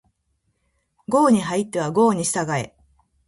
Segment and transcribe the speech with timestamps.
[1.09, 2.75] 郷に入っては郷に従え